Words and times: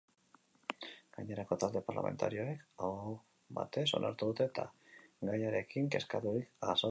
Gainerako 1.17 1.57
talde 1.63 1.83
parlamentarioek 1.89 2.63
aho 2.87 3.13
batez 3.59 3.85
onartu 3.99 4.29
dute 4.31 4.49
eta 4.51 4.65
gaiarekin 5.31 5.93
kezkaturik 5.97 6.45
azaldu 6.45 6.69
dira. 6.73 6.79